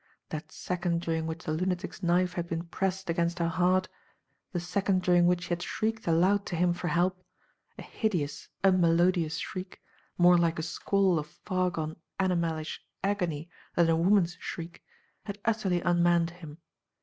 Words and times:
That 0.29 0.51
second 0.51 1.01
dur 1.03 1.11
ing 1.13 1.27
which 1.27 1.45
the 1.45 1.51
lunatic's 1.51 2.01
knife 2.01 2.33
had 2.33 2.47
been 2.49 2.63
pressed 2.63 3.07
against 3.07 3.37
her 3.37 3.47
heart, 3.49 3.87
the 4.51 4.59
second 4.59 5.03
during 5.03 5.27
which 5.27 5.43
she 5.43 5.49
had 5.49 5.61
shrieked 5.61 6.07
aloud 6.07 6.43
to 6.47 6.55
him 6.55 6.73
for 6.73 6.87
help, 6.87 7.23
a 7.77 7.83
hideous, 7.83 8.49
unmelodious 8.63 9.37
shriek, 9.37 9.79
more 10.17 10.39
like 10.39 10.57
a 10.57 10.63
squall 10.63 11.19
of 11.19 11.27
far 11.27 11.69
gone 11.69 11.97
'animalish 12.19 12.79
agony 13.03 13.47
than 13.75 13.89
a 13.91 13.95
woman's 13.95 14.37
shriek, 14.39 14.83
had 15.25 15.37
utterly 15.45 15.81
unmanned 15.81 16.31
him. 16.31 16.57